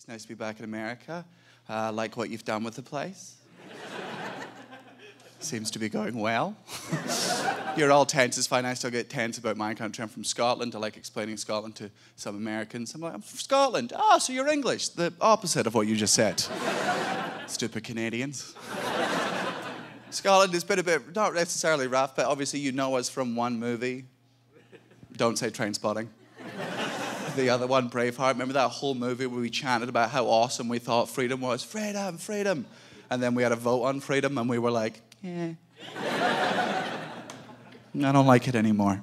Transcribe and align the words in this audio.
It's 0.00 0.08
nice 0.08 0.22
to 0.22 0.28
be 0.28 0.34
back 0.34 0.58
in 0.58 0.64
America. 0.64 1.26
Uh, 1.68 1.92
like 1.92 2.16
what 2.16 2.30
you've 2.30 2.46
done 2.46 2.64
with 2.64 2.74
the 2.74 2.80
place. 2.80 3.36
Seems 5.40 5.70
to 5.72 5.78
be 5.78 5.90
going 5.90 6.18
well. 6.18 6.56
You're 7.76 7.92
all 7.92 8.06
tense. 8.06 8.38
It's 8.38 8.46
fine. 8.46 8.64
I 8.64 8.72
still 8.72 8.90
get 8.90 9.10
tense 9.10 9.36
about 9.36 9.58
my 9.58 9.74
country. 9.74 10.02
I'm 10.02 10.08
from 10.08 10.24
Scotland. 10.24 10.74
I 10.74 10.78
like 10.78 10.96
explaining 10.96 11.36
Scotland 11.36 11.76
to 11.76 11.90
some 12.16 12.34
Americans. 12.34 12.94
I'm 12.94 13.02
like, 13.02 13.12
I'm 13.12 13.20
from 13.20 13.38
Scotland. 13.40 13.92
Oh, 13.94 14.18
so 14.18 14.32
you're 14.32 14.48
English. 14.48 14.88
The 14.88 15.12
opposite 15.20 15.66
of 15.66 15.74
what 15.74 15.86
you 15.86 15.96
just 15.96 16.14
said. 16.14 16.42
Stupid 17.46 17.84
Canadians. 17.84 18.54
Scotland 20.08 20.54
has 20.54 20.64
been 20.64 20.78
a 20.78 20.82
bit, 20.82 21.14
not 21.14 21.34
necessarily 21.34 21.88
rough, 21.88 22.16
but 22.16 22.24
obviously 22.24 22.58
you 22.60 22.72
know 22.72 22.96
us 22.96 23.10
from 23.10 23.36
one 23.36 23.58
movie. 23.58 24.06
Don't 25.14 25.36
say 25.36 25.50
Trainspotting. 25.50 26.08
The 27.40 27.50
other 27.50 27.66
one, 27.66 27.88
Braveheart. 27.88 28.32
Remember 28.32 28.54
that 28.54 28.68
whole 28.68 28.94
movie 28.94 29.26
where 29.26 29.40
we 29.40 29.50
chanted 29.50 29.88
about 29.88 30.10
how 30.10 30.26
awesome 30.26 30.68
we 30.68 30.78
thought 30.78 31.08
freedom 31.08 31.40
was? 31.40 31.64
Freedom, 31.64 32.18
freedom. 32.18 32.66
And 33.08 33.22
then 33.22 33.34
we 33.34 33.42
had 33.42 33.52
a 33.52 33.56
vote 33.56 33.84
on 33.84 34.00
freedom 34.00 34.38
and 34.38 34.48
we 34.48 34.58
were 34.58 34.70
like, 34.70 35.00
yeah. 35.22 35.52
I 37.94 38.12
don't 38.12 38.26
like 38.26 38.46
it 38.46 38.54
anymore. 38.54 39.02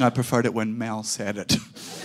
I 0.00 0.10
preferred 0.10 0.44
it 0.44 0.52
when 0.52 0.76
Mel 0.76 1.04
said 1.04 1.38
it. 1.38 1.56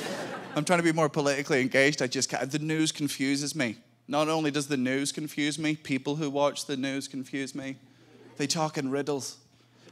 I'm 0.56 0.64
trying 0.64 0.78
to 0.78 0.84
be 0.84 0.92
more 0.92 1.08
politically 1.08 1.60
engaged. 1.60 2.00
I 2.00 2.06
just 2.06 2.30
can't. 2.30 2.50
The 2.50 2.58
news 2.58 2.90
confuses 2.92 3.54
me. 3.54 3.76
Not 4.08 4.28
only 4.28 4.50
does 4.50 4.68
the 4.68 4.76
news 4.76 5.12
confuse 5.12 5.58
me, 5.58 5.76
people 5.76 6.16
who 6.16 6.30
watch 6.30 6.66
the 6.66 6.76
news 6.76 7.08
confuse 7.08 7.54
me. 7.54 7.76
They 8.36 8.46
talk 8.46 8.78
in 8.78 8.90
riddles. 8.90 9.36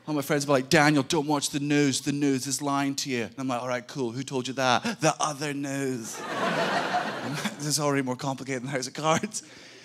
All 0.07 0.15
my 0.15 0.23
friends 0.23 0.47
are 0.47 0.51
like, 0.51 0.69
Daniel, 0.69 1.05
don't 1.05 1.29
watch 1.29 1.51
the 1.51 1.61
news. 1.61 2.01
The 2.01 2.11
news 2.11 2.49
is 2.49 2.61
lying 2.61 2.97
to 2.97 3.11
you. 3.11 3.23
And 3.23 3.35
I'm 3.39 3.47
like, 3.47 3.63
all 3.63 3.69
right, 3.69 3.87
cool. 3.87 4.11
Who 4.11 4.25
told 4.25 4.49
you 4.49 4.55
that? 4.55 5.01
The 5.01 5.15
other 5.21 5.55
news. 5.55 6.17
this 7.59 7.67
is 7.67 7.79
already 7.79 8.03
more 8.03 8.17
complicated 8.17 8.63
than 8.63 8.69
House 8.69 8.89
of 8.89 8.95
Cards. 8.95 9.45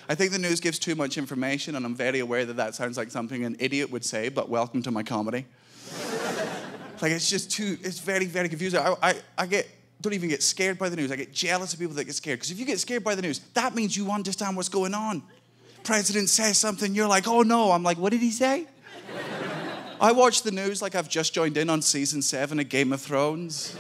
I 0.10 0.16
think 0.16 0.32
the 0.32 0.40
news 0.40 0.60
gives 0.60 0.80
too 0.80 0.96
much 0.96 1.20
information, 1.20 1.76
and 1.76 1.86
I'm 1.86 1.94
very 1.94 2.20
aware 2.20 2.46
that 2.46 2.56
that 2.56 2.74
sounds 2.74 2.98
like 2.98 3.12
something 3.12 3.44
an 3.44 3.58
idiot 3.60 3.92
would 3.92 4.04
say, 4.04 4.30
but 4.30 4.50
welcome 4.50 4.82
to 4.84 4.92
my 4.92 5.04
comedy. 5.04 5.46
like, 7.02 7.12
it's 7.12 7.30
just 7.30 7.52
too, 7.52 7.78
it's 7.82 8.00
very, 8.00 8.26
very 8.26 8.50
confusing. 8.50 8.80
I, 8.80 8.96
I, 9.04 9.16
I 9.38 9.46
get, 9.46 9.68
don't 10.02 10.14
even 10.14 10.30
get 10.30 10.42
scared 10.42 10.80
by 10.80 10.90
the 10.90 10.96
news. 10.96 11.12
I 11.12 11.16
get 11.16 11.32
jealous 11.32 11.74
of 11.74 11.80
people 11.80 11.94
that 11.94 12.06
get 12.06 12.16
scared. 12.16 12.40
Because 12.40 12.50
if 12.50 12.60
you 12.60 12.66
get 12.66 12.80
scared 12.80 13.04
by 13.04 13.14
the 13.14 13.22
news, 13.22 13.40
that 13.54 13.76
means 13.76 13.96
you 13.96 14.10
understand 14.10 14.56
what's 14.56 14.70
going 14.70 14.96
on. 14.96 15.22
President 15.84 16.30
says 16.30 16.58
something, 16.58 16.96
you're 16.96 17.08
like, 17.08 17.28
oh 17.28 17.44
no. 17.44 17.72
I'm 17.72 17.84
like, 17.84 18.00
what 18.00 18.12
did 18.12 18.22
he 18.22 18.32
say? 18.32 18.66
I 20.00 20.12
watch 20.12 20.44
the 20.44 20.52
news 20.52 20.80
like 20.82 20.94
I've 20.94 21.10
just 21.10 21.34
joined 21.34 21.58
in 21.58 21.72
on 21.72 21.82
season 21.82 22.22
seven 22.22 22.60
of 22.60 22.70
Game 22.70 22.94
of 22.94 23.02
Thrones. 23.02 23.76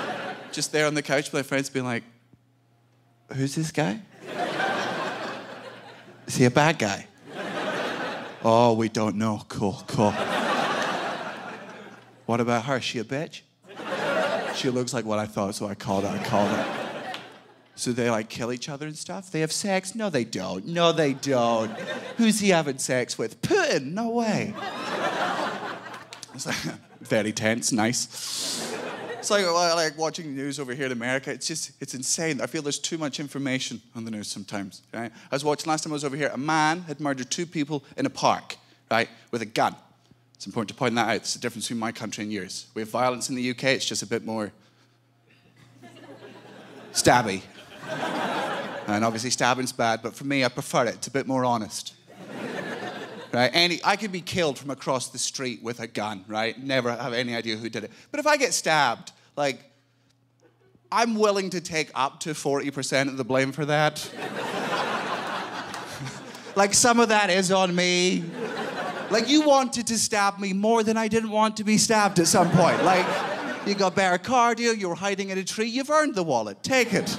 just 0.52 0.70
there 0.70 0.86
on 0.86 0.92
the 0.94 1.02
couch 1.02 1.32
with 1.32 1.34
my 1.34 1.42
friends 1.42 1.70
being 1.70 1.86
like, 1.86 2.04
who's 3.32 3.54
this 3.54 3.72
guy? 3.72 4.00
Is 6.26 6.36
he 6.36 6.44
a 6.44 6.50
bad 6.50 6.78
guy? 6.78 7.06
oh, 8.44 8.74
we 8.74 8.90
don't 8.90 9.16
know. 9.16 9.42
Cool, 9.48 9.82
cool. 9.86 10.10
what 12.26 12.40
about 12.40 12.66
her? 12.66 12.76
Is 12.76 12.84
she 12.84 12.98
a 12.98 13.04
bitch? 13.04 13.40
she 14.54 14.68
looks 14.68 14.92
like 14.92 15.06
what 15.06 15.18
I 15.18 15.26
thought, 15.26 15.54
so 15.54 15.66
I 15.66 15.74
called 15.74 16.04
her. 16.04 16.10
I 16.10 16.22
called 16.22 16.50
her. 16.50 16.82
So 17.74 17.92
they 17.92 18.10
like 18.10 18.28
kill 18.28 18.52
each 18.52 18.68
other 18.68 18.86
and 18.86 18.96
stuff? 18.96 19.30
They 19.30 19.40
have 19.40 19.52
sex? 19.52 19.94
No, 19.94 20.10
they 20.10 20.24
don't. 20.24 20.66
No, 20.66 20.92
they 20.92 21.14
don't. 21.14 21.70
Who's 22.18 22.40
he 22.40 22.50
having 22.50 22.76
sex 22.76 23.16
with? 23.16 23.40
Putin? 23.40 23.92
No 23.92 24.10
way. 24.10 24.54
It's 26.34 26.46
like 26.46 26.56
very 27.00 27.32
tense, 27.32 27.72
nice. 27.72 28.08
It's 29.18 29.30
like, 29.30 29.46
like 29.46 29.96
watching 29.96 30.34
the 30.34 30.42
news 30.42 30.58
over 30.58 30.74
here 30.74 30.86
in 30.86 30.92
America. 30.92 31.30
It's 31.30 31.46
just, 31.46 31.72
it's 31.80 31.94
insane. 31.94 32.40
I 32.40 32.46
feel 32.46 32.60
there's 32.60 32.78
too 32.78 32.98
much 32.98 33.20
information 33.20 33.80
on 33.94 34.04
the 34.04 34.10
news 34.10 34.26
sometimes. 34.26 34.82
Right? 34.92 35.12
I 35.30 35.34
was 35.34 35.44
watching 35.44 35.70
last 35.70 35.84
time 35.84 35.92
I 35.92 35.94
was 35.94 36.04
over 36.04 36.16
here. 36.16 36.30
A 36.34 36.38
man 36.38 36.82
had 36.82 36.98
murdered 36.98 37.30
two 37.30 37.46
people 37.46 37.84
in 37.96 38.04
a 38.04 38.10
park, 38.10 38.56
right, 38.90 39.08
with 39.30 39.42
a 39.42 39.46
gun. 39.46 39.76
It's 40.34 40.46
important 40.46 40.70
to 40.70 40.74
point 40.74 40.96
that 40.96 41.08
out. 41.08 41.16
It's 41.16 41.34
the 41.34 41.40
difference 41.40 41.66
between 41.66 41.78
my 41.78 41.92
country 41.92 42.24
and 42.24 42.32
yours. 42.32 42.66
We 42.74 42.82
have 42.82 42.88
violence 42.88 43.28
in 43.28 43.36
the 43.36 43.50
UK. 43.50 43.64
It's 43.64 43.84
just 43.84 44.02
a 44.02 44.06
bit 44.06 44.24
more 44.24 44.52
stabby. 46.92 47.42
And 48.88 49.04
obviously, 49.04 49.30
stabbing's 49.30 49.72
bad, 49.72 50.02
but 50.02 50.12
for 50.12 50.24
me, 50.24 50.44
I 50.44 50.48
prefer 50.48 50.86
it. 50.86 50.96
It's 50.96 51.06
a 51.06 51.10
bit 51.12 51.28
more 51.28 51.44
honest 51.44 51.94
right? 53.32 53.50
Any, 53.52 53.80
I 53.84 53.96
could 53.96 54.12
be 54.12 54.20
killed 54.20 54.58
from 54.58 54.70
across 54.70 55.08
the 55.08 55.18
street 55.18 55.62
with 55.62 55.80
a 55.80 55.86
gun, 55.86 56.24
right? 56.28 56.60
Never 56.62 56.94
have 56.94 57.12
any 57.12 57.34
idea 57.34 57.56
who 57.56 57.68
did 57.68 57.84
it. 57.84 57.90
But 58.10 58.20
if 58.20 58.26
I 58.26 58.36
get 58.36 58.52
stabbed, 58.52 59.12
like, 59.36 59.60
I'm 60.90 61.14
willing 61.14 61.50
to 61.50 61.60
take 61.60 61.90
up 61.94 62.20
to 62.20 62.30
40% 62.30 63.08
of 63.08 63.16
the 63.16 63.24
blame 63.24 63.52
for 63.52 63.64
that. 63.64 64.08
like, 66.56 66.74
some 66.74 67.00
of 67.00 67.08
that 67.08 67.30
is 67.30 67.50
on 67.50 67.74
me. 67.74 68.24
Like, 69.10 69.28
you 69.28 69.42
wanted 69.42 69.86
to 69.88 69.98
stab 69.98 70.38
me 70.38 70.52
more 70.52 70.82
than 70.82 70.96
I 70.96 71.08
didn't 71.08 71.30
want 71.30 71.56
to 71.58 71.64
be 71.64 71.78
stabbed 71.78 72.18
at 72.18 72.26
some 72.26 72.50
point. 72.50 72.82
Like, 72.84 73.06
you 73.66 73.74
got 73.74 73.94
pericardial, 73.94 74.76
you 74.76 74.88
were 74.88 74.94
hiding 74.94 75.30
in 75.30 75.38
a 75.38 75.44
tree, 75.44 75.66
you've 75.66 75.90
earned 75.90 76.14
the 76.14 76.24
wallet. 76.24 76.62
Take 76.62 76.92
it. 76.92 77.16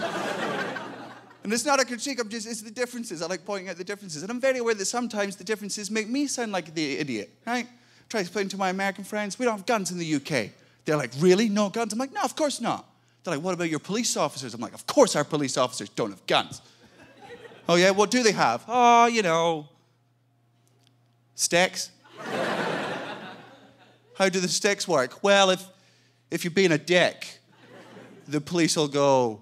And 1.44 1.52
it's 1.52 1.66
not 1.66 1.82
a 1.82 1.86
critique, 1.86 2.22
I'm 2.22 2.30
just, 2.30 2.48
it's 2.48 2.62
the 2.62 2.72
differences. 2.72 3.22
I 3.22 3.28
like 3.28 3.46
pointing 3.46 3.70
out 3.70 3.76
the 3.76 3.84
differences. 3.84 4.22
And 4.24 4.32
I'm 4.32 4.40
very 4.40 4.60
aware 4.60 4.74
that 4.76 4.86
sometimes 4.86 5.36
the 5.36 5.44
differences 5.44 5.92
make 5.92 6.08
me 6.08 6.26
sound 6.28 6.54
like 6.54 6.74
the 6.74 6.98
idiot, 6.98 7.32
right? 7.46 7.68
Try 8.08 8.22
to 8.22 8.22
explain 8.22 8.48
to 8.50 8.58
my 8.58 8.70
American 8.70 9.04
friends, 9.04 9.38
we 9.38 9.46
don't 9.46 9.58
have 9.58 9.66
guns 9.66 9.92
in 9.92 9.98
the 9.98 10.16
UK. 10.16 10.52
They're 10.86 10.96
like, 10.96 11.12
really? 11.20 11.50
No 11.50 11.70
guns? 11.70 11.92
I'm 11.92 12.00
like, 12.00 12.14
no, 12.14 12.22
of 12.22 12.36
course 12.36 12.62
not. 12.62 12.90
They're 13.24 13.36
like, 13.36 13.44
what 13.44 13.54
about 13.54 13.70
your 13.70 13.80
police 13.80 14.16
officers? 14.16 14.54
I'm 14.54 14.62
like, 14.62 14.74
of 14.74 14.86
course 14.88 15.16
our 15.16 15.24
police 15.24 15.58
officers 15.58 15.90
don't 15.90 16.12
have 16.12 16.26
guns. 16.28 16.62
oh, 17.68 17.76
yeah? 17.76 17.92
What 17.92 18.10
do 18.10 18.24
they 18.24 18.32
have? 18.32 18.64
Oh, 18.68 19.08
you 19.08 19.22
know, 19.22 19.68
sticks. 21.36 21.92
How 24.16 24.30
do 24.30 24.40
the 24.40 24.48
sticks 24.48 24.88
work? 24.88 25.24
Well, 25.24 25.50
if, 25.50 25.66
if 26.32 26.44
you're 26.44 26.52
being 26.52 26.72
a 26.72 26.78
dick, 26.78 27.40
the 28.28 28.40
police 28.40 28.76
will 28.78 28.88
go, 28.88 29.42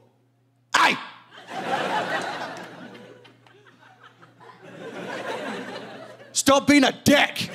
Stop 6.51 6.67
being 6.67 6.83
a 6.83 6.91
dick! 6.91 7.49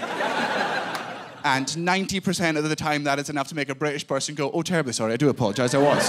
and 1.45 1.67
90% 1.67 2.57
of 2.57 2.67
the 2.67 2.75
time, 2.75 3.05
that 3.05 3.19
is 3.19 3.29
enough 3.29 3.47
to 3.49 3.55
make 3.55 3.69
a 3.69 3.75
British 3.75 4.07
person 4.07 4.35
go, 4.35 4.51
oh, 4.53 4.63
terribly 4.63 4.95
sorry, 4.95 5.13
I 5.13 5.19
do 5.19 5.29
apologise, 5.29 5.75
I 5.75 5.79
was. 5.83 6.09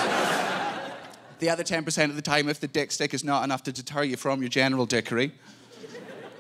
the 1.40 1.50
other 1.50 1.66
10% 1.66 2.06
of 2.06 2.16
the 2.16 2.22
time, 2.22 2.48
if 2.48 2.62
the 2.62 2.68
dick 2.70 2.94
stick 2.94 3.14
is 3.14 3.26
not 3.26 3.44
enough 3.44 3.62
to 3.64 3.74
deter 3.74 4.04
you 4.04 4.16
from 4.16 4.42
your 4.42 4.48
general 4.48 4.86
dickery, 4.86 5.34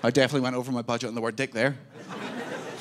I 0.02 0.10
definitely 0.10 0.40
went 0.40 0.56
over 0.56 0.72
my 0.72 0.82
budget 0.82 1.10
on 1.10 1.16
the 1.16 1.22
word 1.22 1.36
dick 1.36 1.52
there. 1.52 1.78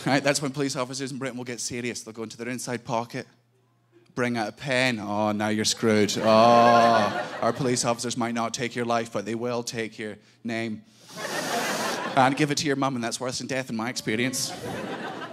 Right, 0.06 0.22
that's 0.22 0.40
when 0.40 0.52
police 0.52 0.76
officers 0.76 1.10
in 1.10 1.18
Britain 1.18 1.36
will 1.36 1.44
get 1.44 1.58
serious. 1.58 2.02
They'll 2.02 2.14
go 2.14 2.22
into 2.22 2.36
their 2.36 2.48
inside 2.48 2.84
pocket, 2.84 3.26
bring 4.14 4.36
out 4.36 4.46
a 4.48 4.52
pen. 4.52 5.00
Oh, 5.00 5.32
now 5.32 5.48
you're 5.48 5.64
screwed. 5.64 6.16
Oh, 6.18 6.24
our 7.42 7.52
police 7.52 7.84
officers 7.84 8.16
might 8.16 8.34
not 8.34 8.54
take 8.54 8.76
your 8.76 8.84
life, 8.84 9.12
but 9.12 9.24
they 9.24 9.34
will 9.34 9.64
take 9.64 9.98
your 9.98 10.18
name 10.44 10.84
and 12.16 12.36
give 12.36 12.50
it 12.50 12.58
to 12.58 12.66
your 12.66 12.76
mum, 12.76 12.94
and 12.94 13.04
that's 13.04 13.20
worse 13.20 13.38
than 13.38 13.46
death 13.46 13.68
in 13.68 13.76
my 13.76 13.90
experience. 13.90 14.52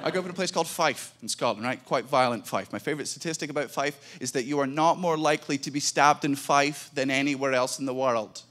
I 0.04 0.12
grew 0.12 0.20
up 0.20 0.26
in 0.26 0.32
a 0.32 0.34
place 0.34 0.52
called 0.52 0.68
Fife 0.68 1.14
in 1.22 1.30
Scotland, 1.30 1.66
right? 1.66 1.84
Quite 1.86 2.06
violent 2.06 2.46
Fife. 2.46 2.74
My 2.74 2.80
favorite 2.80 3.08
statistic 3.08 3.50
about 3.50 3.72
Fife 3.72 4.18
is 4.20 4.34
that 4.34 4.44
you 4.44 4.60
are 4.60 4.68
not 4.68 5.00
more 5.00 5.18
likely 5.18 5.58
to 5.60 5.72
be 5.72 5.80
stabbed 5.80 6.26
in 6.26 6.36
Fife 6.36 6.92
than 6.94 7.10
anywhere 7.10 7.54
else 7.54 7.80
in 7.80 7.86
the 7.86 7.94
world. 7.94 8.42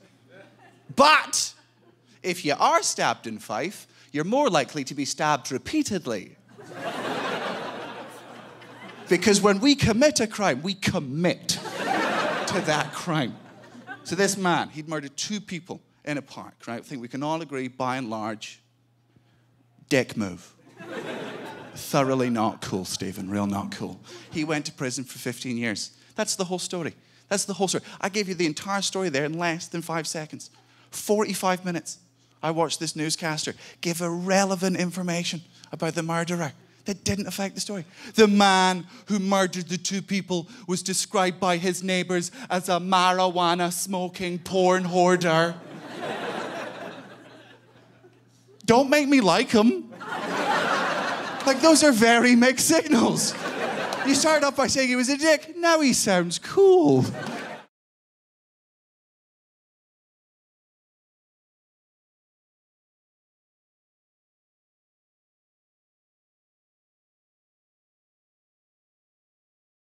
But 0.97 1.53
if 2.23 2.45
you 2.45 2.55
are 2.59 2.83
stabbed 2.83 3.27
in 3.27 3.39
Fife, 3.39 3.87
you're 4.13 4.25
more 4.25 4.49
likely 4.49 4.83
to 4.85 4.95
be 4.95 5.05
stabbed 5.05 5.53
repeatedly. 5.53 6.37
because 9.11 9.43
when 9.43 9.61
we 9.61 9.75
commit 9.75 10.21
a 10.21 10.27
crime, 10.27 10.63
we 10.63 10.73
commit 10.73 11.49
to 11.49 12.63
that 12.67 12.93
crime. 12.95 13.37
So 14.05 14.17
this 14.17 14.39
man, 14.39 14.71
he'd 14.71 14.89
murdered 14.89 15.17
two 15.19 15.39
people 15.41 15.83
in 16.05 16.19
a 16.19 16.23
park, 16.23 16.55
right? 16.67 16.81
I 16.81 16.83
think 16.83 17.01
we 17.03 17.09
can 17.09 17.23
all 17.23 17.41
agree, 17.43 17.69
by 17.69 17.97
and 17.97 18.11
large, 18.11 18.61
dick 19.89 20.17
move. 20.17 20.55
Thoroughly 21.75 22.29
not 22.29 22.61
cool, 22.61 22.85
Stephen, 22.85 23.31
real 23.31 23.47
not 23.47 23.73
cool. 23.73 24.01
He 24.31 24.45
went 24.45 24.67
to 24.67 24.73
prison 24.73 25.05
for 25.05 25.19
15 25.19 25.57
years. 25.57 25.97
That's 26.15 26.37
the 26.37 26.45
whole 26.45 26.59
story. 26.59 26.95
That's 27.29 27.45
the 27.45 27.55
whole 27.55 27.69
story. 27.69 27.85
I 28.01 28.09
gave 28.09 28.29
you 28.29 28.35
the 28.35 28.47
entire 28.47 28.83
story 28.83 29.09
there 29.09 29.25
in 29.25 29.39
less 29.39 29.69
than 29.69 29.81
five 29.81 30.07
seconds. 30.07 30.51
45 30.91 31.65
minutes. 31.65 31.99
I 32.43 32.51
watched 32.51 32.81
this 32.81 32.97
newscaster 32.97 33.55
give 33.81 34.01
irrelevant 34.01 34.77
information 34.77 35.43
about 35.71 35.95
the 35.95 36.03
murderer 36.03 36.53
that 36.85 37.05
didn't 37.05 37.29
affect 37.29 37.55
the 37.55 37.61
story. 37.61 37.85
The 38.15 38.27
man 38.27 38.87
who 39.07 39.19
murdered 39.19 39.69
the 39.69 39.79
two 39.79 40.03
people 40.03 40.49
was 40.67 40.83
described 40.83 41.39
by 41.39 41.57
his 41.57 41.83
neighbors 41.83 42.33
as 42.51 42.69
a 42.69 42.81
marijuana 42.81 43.73
smoking 43.73 44.39
porn 44.41 44.85
hoarder. 44.85 45.55
Don't 48.65 48.91
make 48.91 49.09
me 49.09 49.21
like 49.21 49.51
him. 49.51 49.91
like, 51.47 51.61
those 51.61 51.83
are 51.83 51.93
very 51.93 52.37
mixed 52.37 52.69
signals. 52.69 53.35
You 54.07 54.15
started 54.15 54.47
off 54.47 54.57
by 54.57 54.67
saying 54.67 54.89
he 54.89 54.97
was 54.97 55.09
a 55.09 55.17
dick, 55.17 55.57
now 55.57 55.81
he 55.81 55.93
sounds 55.93 56.39
cool. 56.39 57.05